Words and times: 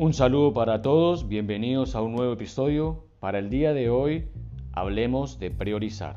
Un 0.00 0.14
saludo 0.14 0.54
para 0.54 0.80
todos, 0.80 1.28
bienvenidos 1.28 1.94
a 1.94 2.00
un 2.00 2.12
nuevo 2.12 2.32
episodio. 2.32 3.04
Para 3.18 3.38
el 3.38 3.50
día 3.50 3.74
de 3.74 3.90
hoy 3.90 4.30
hablemos 4.72 5.38
de 5.38 5.50
priorizar. 5.50 6.14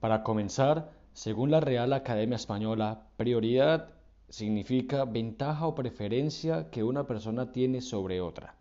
Para 0.00 0.22
comenzar, 0.22 0.92
según 1.14 1.50
la 1.50 1.60
Real 1.60 1.94
Academia 1.94 2.36
Española, 2.36 3.06
prioridad 3.16 3.94
significa 4.28 5.06
ventaja 5.06 5.66
o 5.66 5.74
preferencia 5.74 6.68
que 6.68 6.84
una 6.84 7.06
persona 7.06 7.52
tiene 7.52 7.80
sobre 7.80 8.20
otra. 8.20 8.54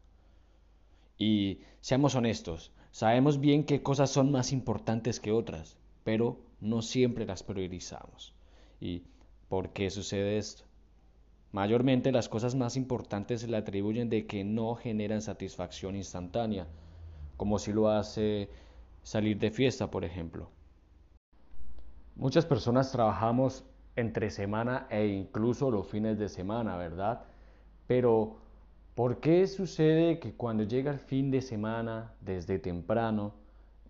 Y 1.17 1.59
seamos 1.81 2.15
honestos, 2.15 2.71
sabemos 2.91 3.41
bien 3.41 3.65
qué 3.65 3.83
cosas 3.83 4.09
son 4.09 4.31
más 4.31 4.53
importantes 4.53 5.19
que 5.19 5.33
otras, 5.33 5.75
pero 6.03 6.37
no 6.61 6.81
siempre 6.81 7.25
las 7.25 7.43
priorizamos. 7.43 8.33
¿Y 8.79 9.03
por 9.49 9.69
qué 9.69 9.89
sucede 9.89 10.37
esto? 10.37 10.63
Mayormente 11.51 12.11
las 12.11 12.29
cosas 12.29 12.55
más 12.55 12.75
importantes 12.75 13.41
se 13.41 13.47
le 13.47 13.57
atribuyen 13.57 14.09
de 14.09 14.25
que 14.25 14.43
no 14.43 14.75
generan 14.75 15.21
satisfacción 15.21 15.95
instantánea, 15.95 16.67
como 17.37 17.59
si 17.59 17.71
lo 17.71 17.89
hace 17.89 18.49
salir 19.03 19.37
de 19.37 19.51
fiesta, 19.51 19.91
por 19.91 20.03
ejemplo. 20.03 20.49
Muchas 22.15 22.45
personas 22.45 22.91
trabajamos 22.91 23.63
entre 23.95 24.31
semana 24.31 24.87
e 24.89 25.07
incluso 25.07 25.69
los 25.69 25.87
fines 25.87 26.17
de 26.17 26.29
semana, 26.29 26.77
¿verdad? 26.77 27.23
Pero 27.85 28.37
¿por 28.95 29.19
qué 29.19 29.45
sucede 29.45 30.19
que 30.19 30.33
cuando 30.33 30.63
llega 30.63 30.91
el 30.91 30.99
fin 30.99 31.29
de 31.29 31.41
semana, 31.41 32.13
desde 32.21 32.59
temprano, 32.59 33.33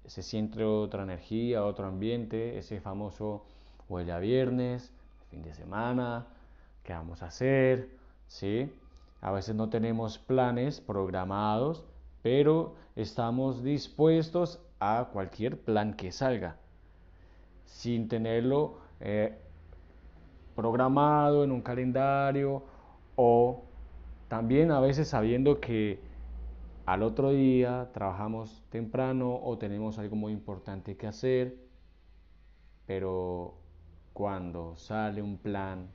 se 0.05 0.21
siente 0.21 0.63
otra 0.63 1.03
energía, 1.03 1.63
otro 1.66 1.88
ambiente, 1.88 2.57
ese 2.57 2.82
famoso 2.82 3.46
huele 3.90 4.12
a 4.12 4.20
viernes, 4.20 4.91
fin 5.29 5.43
de 5.43 5.54
semana, 5.54 6.27
qué 6.84 6.93
vamos 6.93 7.23
a 7.23 7.27
hacer, 7.27 7.90
¿sí? 8.27 8.71
A 9.21 9.32
veces 9.32 9.55
no 9.55 9.70
tenemos 9.70 10.18
planes 10.20 10.82
programados, 10.82 11.85
pero 12.21 12.76
estamos 12.95 13.63
dispuestos 13.63 14.60
a 14.79 15.10
cualquier 15.13 15.60
plan 15.60 15.93
que 15.93 16.12
salga, 16.12 16.57
sin 17.65 18.10
tenerlo 18.10 18.77
eh, 18.99 19.38
programado 20.55 21.43
en 21.43 21.51
un 21.51 21.62
calendario 21.62 22.63
o 23.15 23.63
también 24.27 24.71
a 24.71 24.79
veces 24.79 25.07
sabiendo 25.07 25.60
que 25.60 25.99
al 26.85 27.01
otro 27.01 27.31
día 27.31 27.89
trabajamos 27.93 28.63
temprano 28.70 29.39
o 29.41 29.57
tenemos 29.57 29.98
algo 29.99 30.17
muy 30.17 30.34
importante 30.34 30.98
que 30.98 31.07
hacer, 31.07 31.57
pero 32.85 33.55
cuando 34.12 34.76
sale 34.76 35.21
un 35.21 35.37
plan 35.37 35.87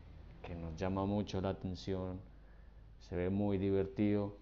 que 0.43 0.55
nos 0.55 0.77
llama 0.77 1.05
mucho 1.05 1.43
la 1.43 1.51
atención, 1.51 2.21
se 3.01 3.17
ve 3.17 3.29
muy 3.29 3.59
divertido, 3.59 4.37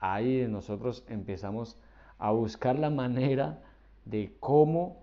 ahí 0.00 0.44
nosotros 0.48 1.04
empezamos 1.08 1.78
a 2.18 2.32
buscar 2.32 2.78
la 2.78 2.90
manera 2.90 3.62
de 4.04 4.34
cómo, 4.40 4.96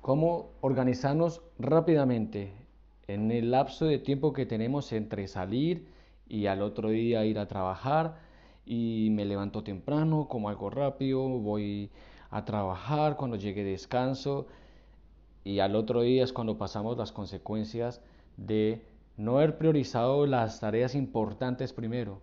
cómo 0.00 0.50
organizarnos 0.60 1.40
rápidamente 1.60 2.52
en 3.06 3.30
el 3.30 3.52
lapso 3.52 3.86
de 3.86 3.98
tiempo 3.98 4.32
que 4.32 4.44
tenemos 4.44 4.92
entre 4.92 5.28
salir 5.28 5.86
y 6.28 6.46
al 6.46 6.62
otro 6.62 6.90
día 6.90 7.24
ir 7.24 7.38
a 7.38 7.46
trabajar 7.46 8.23
y 8.66 9.08
me 9.10 9.24
levanto 9.24 9.62
temprano, 9.62 10.28
como 10.28 10.48
algo 10.48 10.70
rápido, 10.70 11.20
voy 11.28 11.90
a 12.30 12.44
trabajar, 12.44 13.16
cuando 13.16 13.36
llegue 13.36 13.62
descanso 13.62 14.46
y 15.44 15.58
al 15.58 15.76
otro 15.76 16.00
día 16.00 16.24
es 16.24 16.32
cuando 16.32 16.56
pasamos 16.56 16.96
las 16.96 17.12
consecuencias 17.12 18.00
de 18.36 18.82
no 19.16 19.36
haber 19.36 19.58
priorizado 19.58 20.26
las 20.26 20.58
tareas 20.60 20.94
importantes 20.94 21.72
primero 21.72 22.22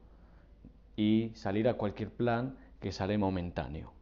y 0.98 1.32
salir 1.36 1.70
a 1.70 1.76
cualquier 1.76 2.10
plan 2.10 2.58
que 2.80 2.92
sale 2.92 3.18
momentáneo. 3.18 3.94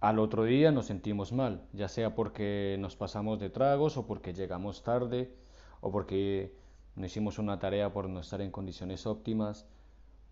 Al 0.00 0.18
otro 0.18 0.44
día 0.44 0.70
nos 0.70 0.86
sentimos 0.86 1.32
mal, 1.32 1.66
ya 1.72 1.88
sea 1.88 2.14
porque 2.14 2.76
nos 2.78 2.96
pasamos 2.96 3.40
de 3.40 3.50
tragos 3.50 3.96
o 3.96 4.06
porque 4.06 4.32
llegamos 4.32 4.82
tarde 4.82 5.34
o 5.80 5.90
porque 5.90 6.54
no 6.94 7.04
hicimos 7.06 7.38
una 7.38 7.58
tarea 7.58 7.92
por 7.92 8.08
no 8.08 8.20
estar 8.20 8.40
en 8.40 8.50
condiciones 8.50 9.06
óptimas 9.06 9.66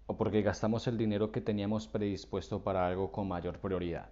o 0.06 0.16
porque 0.16 0.42
gastamos 0.42 0.86
el 0.86 0.98
dinero 0.98 1.32
que 1.32 1.40
teníamos 1.40 1.88
predispuesto 1.88 2.62
para 2.62 2.86
algo 2.86 3.12
con 3.12 3.28
mayor 3.28 3.58
prioridad. 3.58 4.10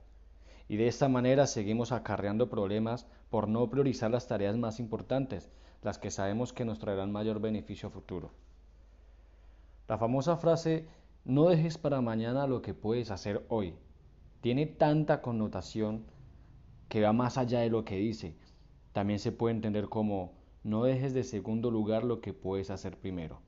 Y 0.69 0.77
de 0.77 0.89
esta 0.89 1.09
manera 1.09 1.47
seguimos 1.47 1.93
acarreando 1.93 2.49
problemas 2.49 3.07
por 3.31 3.49
no 3.49 3.69
priorizar 3.69 4.11
las 4.11 4.27
tareas 4.27 4.57
más 4.57 4.81
importantes, 4.81 5.51
las 5.83 5.99
que 5.99 6.11
sabemos 6.11 6.53
que 6.53 6.65
nos 6.65 6.79
traerán 6.79 7.13
mayor 7.13 7.41
beneficio 7.41 7.91
futuro. 7.91 8.31
La 9.89 9.99
famosa 9.99 10.37
frase 10.37 10.87
no 11.25 11.49
dejes 11.49 11.79
para 11.79 12.01
mañana 12.01 12.47
lo 12.47 12.63
que 12.63 12.75
puedes 12.75 13.11
hacer 13.11 13.45
hoy 13.49 13.75
tiene 14.43 14.67
tanta 14.67 15.23
connotación 15.23 16.05
que 16.89 17.01
va 17.01 17.13
más 17.13 17.39
allá 17.39 17.61
de 17.61 17.71
lo 17.71 17.85
que 17.85 17.97
dice. 17.97 18.35
También 18.93 19.21
se 19.21 19.31
puede 19.31 19.55
entender 19.55 19.89
como 19.89 20.33
no 20.65 20.83
dejes 20.83 21.15
de 21.15 21.23
segundo 21.23 21.71
lugar 21.71 22.03
lo 22.03 22.21
que 22.21 22.33
puedes 22.33 22.69
hacer 22.69 22.99
primero. 22.99 23.41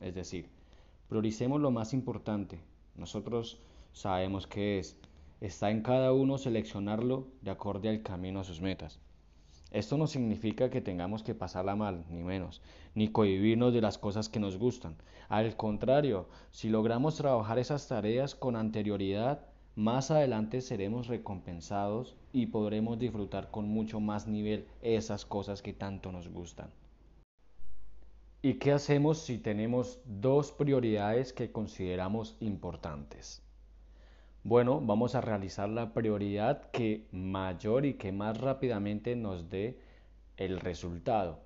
Es 0.00 0.14
decir, 0.14 0.50
prioricemos 1.12 1.60
lo 1.60 1.70
más 1.70 1.92
importante. 1.92 2.58
Nosotros 2.96 3.60
sabemos 3.92 4.46
que 4.46 4.78
es. 4.78 4.96
Está 5.42 5.70
en 5.70 5.82
cada 5.82 6.10
uno 6.14 6.38
seleccionarlo 6.38 7.26
de 7.42 7.50
acorde 7.50 7.90
al 7.90 8.00
camino 8.00 8.40
a 8.40 8.44
sus 8.44 8.62
metas. 8.62 8.98
Esto 9.72 9.98
no 9.98 10.06
significa 10.06 10.70
que 10.70 10.80
tengamos 10.80 11.22
que 11.22 11.34
pasarla 11.34 11.76
mal, 11.76 12.06
ni 12.08 12.22
menos, 12.22 12.62
ni 12.94 13.08
cohibirnos 13.08 13.74
de 13.74 13.82
las 13.82 13.98
cosas 13.98 14.30
que 14.30 14.40
nos 14.40 14.56
gustan. 14.56 14.96
Al 15.28 15.54
contrario, 15.54 16.30
si 16.50 16.70
logramos 16.70 17.16
trabajar 17.16 17.58
esas 17.58 17.86
tareas 17.86 18.34
con 18.34 18.56
anterioridad, 18.56 19.44
más 19.76 20.10
adelante 20.10 20.62
seremos 20.62 21.08
recompensados 21.08 22.16
y 22.32 22.46
podremos 22.46 22.98
disfrutar 22.98 23.50
con 23.50 23.68
mucho 23.68 24.00
más 24.00 24.26
nivel 24.26 24.66
esas 24.80 25.26
cosas 25.26 25.60
que 25.60 25.74
tanto 25.74 26.10
nos 26.10 26.28
gustan. 26.28 26.70
¿Y 28.44 28.54
qué 28.54 28.72
hacemos 28.72 29.18
si 29.18 29.38
tenemos 29.38 30.00
dos 30.04 30.50
prioridades 30.50 31.32
que 31.32 31.52
consideramos 31.52 32.36
importantes? 32.40 33.40
Bueno, 34.42 34.80
vamos 34.80 35.14
a 35.14 35.20
realizar 35.20 35.68
la 35.68 35.94
prioridad 35.94 36.68
que 36.72 37.06
mayor 37.12 37.86
y 37.86 37.94
que 37.94 38.10
más 38.10 38.40
rápidamente 38.40 39.14
nos 39.14 39.48
dé 39.48 39.78
el 40.36 40.58
resultado. 40.58 41.38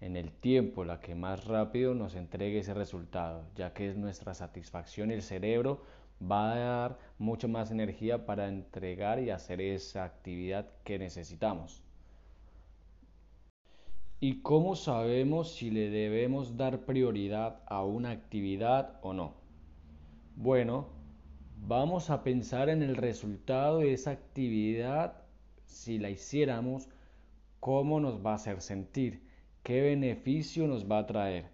En 0.00 0.16
el 0.16 0.30
tiempo, 0.30 0.84
la 0.84 1.00
que 1.00 1.16
más 1.16 1.44
rápido 1.46 1.92
nos 1.92 2.14
entregue 2.14 2.60
ese 2.60 2.72
resultado, 2.72 3.44
ya 3.56 3.72
que 3.74 3.88
es 3.88 3.96
nuestra 3.96 4.32
satisfacción, 4.32 5.10
el 5.10 5.22
cerebro 5.22 5.82
va 6.22 6.52
a 6.52 6.56
dar 6.56 6.98
mucho 7.18 7.48
más 7.48 7.72
energía 7.72 8.26
para 8.26 8.46
entregar 8.46 9.18
y 9.18 9.30
hacer 9.30 9.60
esa 9.60 10.04
actividad 10.04 10.70
que 10.84 11.00
necesitamos. 11.00 11.82
¿Y 14.24 14.40
cómo 14.42 14.76
sabemos 14.76 15.52
si 15.52 15.72
le 15.72 15.90
debemos 15.90 16.56
dar 16.56 16.84
prioridad 16.84 17.60
a 17.66 17.82
una 17.82 18.10
actividad 18.10 19.00
o 19.02 19.12
no? 19.12 19.34
Bueno, 20.36 20.86
vamos 21.66 22.08
a 22.08 22.22
pensar 22.22 22.68
en 22.68 22.84
el 22.84 22.94
resultado 22.94 23.80
de 23.80 23.92
esa 23.92 24.12
actividad 24.12 25.24
si 25.66 25.98
la 25.98 26.08
hiciéramos, 26.08 26.88
cómo 27.58 27.98
nos 27.98 28.24
va 28.24 28.30
a 28.30 28.34
hacer 28.36 28.60
sentir, 28.60 29.24
qué 29.64 29.82
beneficio 29.82 30.68
nos 30.68 30.88
va 30.88 30.98
a 30.98 31.06
traer. 31.06 31.50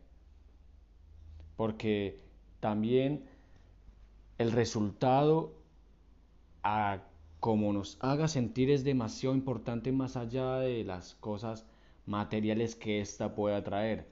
Porque 1.57 2.21
también 2.61 3.25
el 4.37 4.53
resultado 4.53 5.55
a 6.63 6.99
como 7.41 7.73
nos 7.73 7.97
haga 8.03 8.29
sentir 8.29 8.69
es 8.69 8.85
demasiado 8.85 9.35
importante 9.35 9.91
más 9.91 10.19
allá 10.19 10.59
de 10.59 10.85
las 10.85 11.15
cosas 11.15 11.65
materiales 12.09 12.75
que 12.75 13.01
ésta 13.01 13.35
pueda 13.35 13.63
traer. 13.63 14.07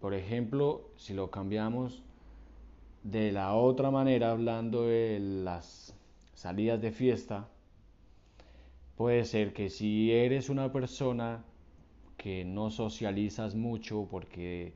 Por 0.00 0.14
ejemplo, 0.14 0.90
si 0.96 1.14
lo 1.14 1.30
cambiamos 1.30 2.02
de 3.04 3.32
la 3.32 3.54
otra 3.54 3.90
manera, 3.90 4.32
hablando 4.32 4.86
de 4.86 5.18
las 5.20 5.94
salidas 6.34 6.80
de 6.80 6.90
fiesta, 6.90 7.48
puede 8.96 9.24
ser 9.24 9.52
que 9.52 9.70
si 9.70 10.10
eres 10.12 10.48
una 10.48 10.72
persona 10.72 11.44
que 12.16 12.44
no 12.44 12.70
socializas 12.70 13.54
mucho 13.54 14.08
porque 14.10 14.74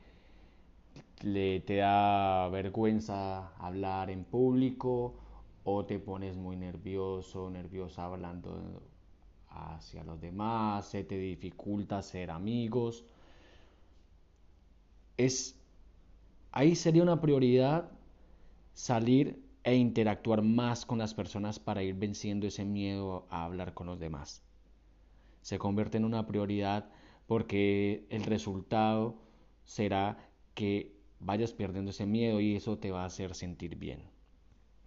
le 1.22 1.60
te 1.60 1.76
da 1.76 2.48
vergüenza 2.48 3.48
hablar 3.58 4.10
en 4.10 4.24
público 4.24 5.14
o 5.64 5.84
te 5.84 5.98
pones 5.98 6.36
muy 6.36 6.56
nervioso, 6.56 7.50
nerviosa 7.50 8.04
hablando 8.04 8.80
hacia 9.74 10.04
los 10.04 10.20
demás, 10.20 10.86
se 10.86 11.04
te 11.04 11.18
dificulta 11.18 12.02
ser 12.02 12.30
amigos. 12.30 13.04
Es 15.16 15.58
ahí 16.52 16.74
sería 16.74 17.02
una 17.02 17.20
prioridad 17.20 17.90
salir 18.72 19.42
e 19.64 19.74
interactuar 19.76 20.42
más 20.42 20.86
con 20.86 20.98
las 20.98 21.12
personas 21.14 21.58
para 21.58 21.82
ir 21.82 21.94
venciendo 21.94 22.46
ese 22.46 22.64
miedo 22.64 23.26
a 23.30 23.44
hablar 23.44 23.74
con 23.74 23.86
los 23.88 23.98
demás. 23.98 24.42
se 25.42 25.58
convierte 25.58 25.96
en 25.98 26.04
una 26.04 26.26
prioridad 26.26 26.90
porque 27.26 28.06
el 28.10 28.24
resultado 28.24 29.16
será 29.64 30.18
que 30.54 30.96
vayas 31.20 31.52
perdiendo 31.52 31.90
ese 31.90 32.06
miedo 32.06 32.40
y 32.40 32.56
eso 32.56 32.78
te 32.78 32.90
va 32.90 33.02
a 33.02 33.06
hacer 33.06 33.34
sentir 33.34 33.76
bien. 33.76 34.02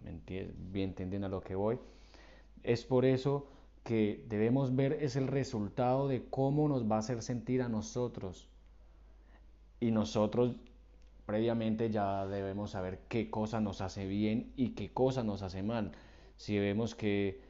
¿Me 0.02 0.82
entienden 0.82 1.24
a 1.24 1.28
lo 1.28 1.40
que 1.40 1.54
voy? 1.54 1.78
Es 2.62 2.84
por 2.84 3.04
eso 3.04 3.48
que 3.84 4.24
debemos 4.28 4.74
ver 4.76 4.92
es 4.94 5.16
el 5.16 5.26
resultado 5.26 6.08
de 6.08 6.24
cómo 6.28 6.68
nos 6.68 6.90
va 6.90 6.96
a 6.96 7.00
hacer 7.00 7.22
sentir 7.22 7.62
a 7.62 7.68
nosotros. 7.68 8.48
Y 9.80 9.90
nosotros 9.90 10.56
previamente 11.26 11.90
ya 11.90 12.26
debemos 12.26 12.72
saber 12.72 13.00
qué 13.08 13.30
cosa 13.30 13.60
nos 13.60 13.80
hace 13.80 14.06
bien 14.06 14.52
y 14.56 14.70
qué 14.70 14.90
cosa 14.92 15.22
nos 15.22 15.42
hace 15.42 15.62
mal. 15.62 15.92
Si 16.36 16.58
vemos 16.58 16.94
que 16.94 17.40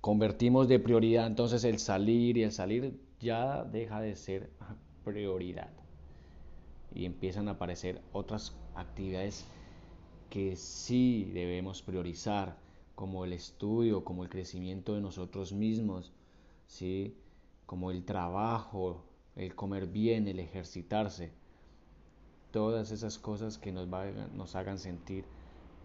convertimos 0.00 0.68
de 0.68 0.78
prioridad, 0.78 1.26
entonces 1.26 1.64
el 1.64 1.78
salir 1.78 2.36
y 2.36 2.44
el 2.44 2.52
salir 2.52 3.00
ya 3.20 3.64
deja 3.64 4.00
de 4.00 4.14
ser 4.14 4.50
prioridad. 5.04 5.70
Y 6.94 7.04
empiezan 7.04 7.48
a 7.48 7.52
aparecer 7.52 8.00
otras 8.12 8.54
actividades 8.74 9.44
que 10.30 10.56
sí 10.56 11.30
debemos 11.34 11.82
priorizar, 11.82 12.56
como 12.98 13.24
el 13.24 13.32
estudio, 13.32 14.02
como 14.02 14.24
el 14.24 14.28
crecimiento 14.28 14.96
de 14.96 15.00
nosotros 15.00 15.52
mismos, 15.52 16.12
¿sí? 16.66 17.14
como 17.64 17.92
el 17.92 18.04
trabajo, 18.04 19.04
el 19.36 19.54
comer 19.54 19.86
bien, 19.86 20.26
el 20.26 20.40
ejercitarse. 20.40 21.30
Todas 22.50 22.90
esas 22.90 23.16
cosas 23.16 23.56
que 23.56 23.70
nos, 23.70 23.86
nos 24.34 24.56
hagan 24.56 24.80
sentir 24.80 25.24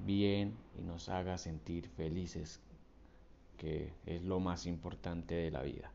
bien 0.03 0.55
y 0.75 0.81
nos 0.81 1.07
hagan 1.07 1.37
sentir 1.37 1.87
felices, 1.87 2.59
que 3.57 3.93
es 4.07 4.23
lo 4.23 4.39
más 4.39 4.65
importante 4.65 5.35
de 5.35 5.51
la 5.51 5.61
vida. 5.61 5.91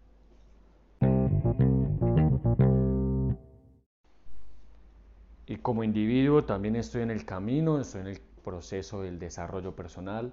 Y 5.46 5.56
como 5.56 5.82
individuo 5.82 6.44
también 6.44 6.76
estoy 6.76 7.02
en 7.02 7.10
el 7.10 7.24
camino, 7.24 7.80
estoy 7.80 8.02
en 8.02 8.06
el 8.06 8.20
proceso 8.44 9.02
del 9.02 9.18
desarrollo 9.18 9.74
personal 9.74 10.32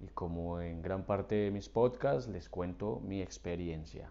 y 0.00 0.08
como 0.08 0.60
en 0.60 0.82
gran 0.82 1.04
parte 1.04 1.34
de 1.34 1.50
mis 1.50 1.68
podcasts 1.68 2.28
les 2.30 2.48
cuento 2.48 3.00
mi 3.00 3.20
experiencia. 3.20 4.10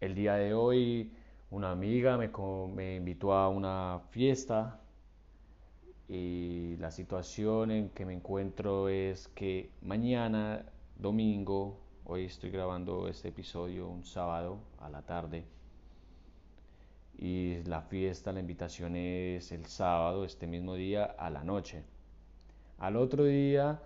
El 0.00 0.14
día 0.14 0.34
de 0.34 0.54
hoy 0.54 1.12
una 1.52 1.70
amiga 1.70 2.16
me, 2.16 2.96
invitó 2.96 3.34
a 3.34 3.48
una 3.50 4.00
fiesta 4.10 4.80
y 6.08 6.76
la 6.78 6.90
situación 6.90 7.70
en 7.70 7.90
que 7.90 8.06
me 8.06 8.14
encuentro 8.14 8.88
es 8.88 9.28
que 9.28 9.70
mañana, 9.82 10.64
domingo, 10.96 11.78
hoy 12.04 12.24
estoy 12.24 12.50
grabando 12.50 13.06
este 13.06 13.28
episodio 13.28 13.86
un 13.88 14.02
sábado 14.04 14.60
a 14.80 14.88
la 14.88 15.02
tarde 15.02 15.44
y 17.18 17.62
la 17.64 17.82
fiesta, 17.82 18.32
la 18.32 18.40
invitación 18.40 18.96
es 18.96 19.52
el 19.52 19.66
sábado, 19.66 20.24
este 20.24 20.46
mismo 20.46 20.74
día, 20.74 21.04
a 21.04 21.28
la 21.28 21.44
noche. 21.44 21.84
Al 22.82 22.96
otro 22.96 23.22
día 23.22 23.80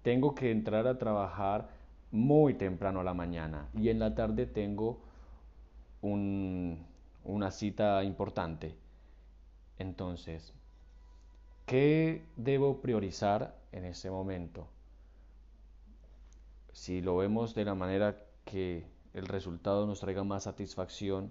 tengo 0.00 0.34
que 0.34 0.50
entrar 0.50 0.86
a 0.86 0.96
trabajar 0.96 1.68
muy 2.10 2.54
temprano 2.54 3.00
a 3.00 3.04
la 3.04 3.12
mañana 3.12 3.68
y 3.74 3.90
en 3.90 3.98
la 3.98 4.14
tarde 4.14 4.46
tengo 4.46 5.02
una 6.00 7.50
cita 7.50 8.02
importante. 8.04 8.74
Entonces, 9.78 10.54
¿qué 11.66 12.24
debo 12.36 12.80
priorizar 12.80 13.54
en 13.70 13.84
ese 13.84 14.10
momento? 14.10 14.66
Si 16.72 17.02
lo 17.02 17.18
vemos 17.18 17.54
de 17.54 17.66
la 17.66 17.74
manera 17.74 18.16
que 18.46 18.86
el 19.12 19.26
resultado 19.26 19.86
nos 19.86 20.00
traiga 20.00 20.24
más 20.24 20.44
satisfacción, 20.44 21.30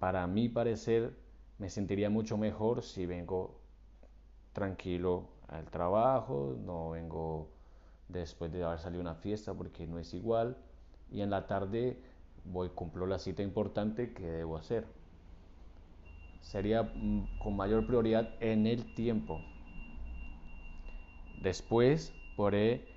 para 0.00 0.26
mi 0.26 0.48
parecer 0.48 1.16
me 1.58 1.70
sentiría 1.70 2.10
mucho 2.10 2.36
mejor 2.36 2.82
si 2.82 3.06
vengo 3.06 3.57
tranquilo 4.58 5.28
al 5.46 5.66
trabajo, 5.66 6.56
no 6.64 6.90
vengo 6.90 7.48
después 8.08 8.50
de 8.52 8.64
haber 8.64 8.80
salido 8.80 9.02
a 9.02 9.12
una 9.12 9.14
fiesta 9.14 9.54
porque 9.54 9.86
no 9.86 9.98
es 10.00 10.12
igual 10.14 10.56
y 11.12 11.20
en 11.20 11.30
la 11.30 11.46
tarde 11.46 11.96
voy 12.44 12.70
cumplo 12.70 13.06
la 13.06 13.20
cita 13.20 13.42
importante 13.42 14.12
que 14.12 14.26
debo 14.26 14.56
hacer. 14.56 14.84
Sería 16.40 16.82
mm, 16.82 17.38
con 17.38 17.56
mayor 17.56 17.86
prioridad 17.86 18.34
en 18.40 18.66
el 18.66 18.94
tiempo. 18.94 19.40
Después 21.40 22.12
podré 22.36 22.88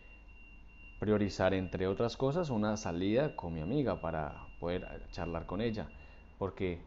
priorizar 1.00 1.54
entre 1.54 1.88
otras 1.88 2.18
cosas 2.18 2.50
una 2.50 2.76
salida 2.76 3.36
con 3.36 3.54
mi 3.54 3.62
amiga 3.62 4.02
para 4.02 4.48
poder 4.60 4.88
charlar 5.12 5.46
con 5.46 5.62
ella, 5.62 5.88
porque 6.40 6.82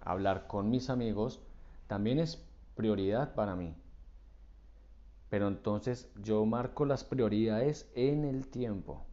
hablar 0.00 0.46
con 0.46 0.70
mis 0.70 0.88
amigos 0.88 1.40
también 1.88 2.20
es 2.20 2.44
prioridad 2.76 3.34
para 3.34 3.56
mí. 3.56 3.74
Pero 5.30 5.46
entonces 5.46 6.10
yo 6.20 6.44
marco 6.44 6.84
las 6.84 7.04
prioridades 7.04 7.90
en 7.94 8.24
el 8.24 8.48
tiempo. 8.48 9.06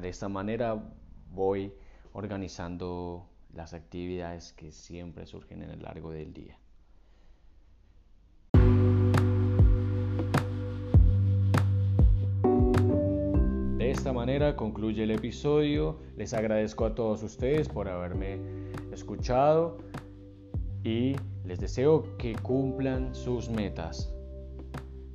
De 0.00 0.08
esta 0.08 0.30
manera 0.30 0.82
voy 1.30 1.74
organizando 2.14 3.28
las 3.52 3.74
actividades 3.74 4.52
que 4.54 4.72
siempre 4.72 5.26
surgen 5.26 5.62
en 5.62 5.70
el 5.70 5.82
largo 5.82 6.10
del 6.10 6.32
día. 6.32 6.58
De 13.78 13.90
esta 13.90 14.14
manera 14.14 14.56
concluye 14.56 15.02
el 15.02 15.10
episodio. 15.10 15.98
Les 16.16 16.32
agradezco 16.32 16.86
a 16.86 16.94
todos 16.94 17.22
ustedes 17.22 17.68
por 17.68 17.88
haberme 17.88 18.40
escuchado 18.90 19.76
y 20.82 21.14
les 21.44 21.60
deseo 21.60 22.16
que 22.16 22.34
cumplan 22.36 23.14
sus 23.14 23.50
metas. 23.50 24.13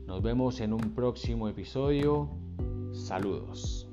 Nos 0.09 0.23
vemos 0.23 0.59
en 0.59 0.73
un 0.73 0.95
próximo 0.95 1.47
episodio. 1.47 2.31
Saludos. 2.93 3.88